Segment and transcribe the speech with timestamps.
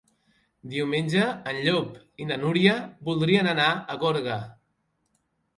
[0.71, 1.91] Diumenge en Llop
[2.25, 2.73] i na Núria
[3.11, 4.39] voldrien anar a Gorga.